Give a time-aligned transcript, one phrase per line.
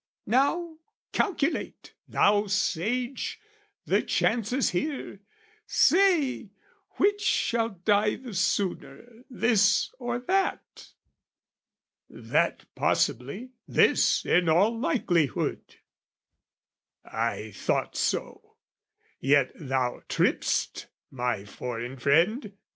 [0.25, 0.77] Now
[1.11, 3.39] calculate, thou sage,
[3.85, 5.19] the chances here,
[5.67, 6.49] Say,
[6.93, 10.87] which shall die the sooner, this or that?
[12.09, 15.75] "That, possibly, this in all likelihood."
[17.05, 18.55] I thought so:
[19.19, 22.51] yet thou tripp'st, my foreign friend!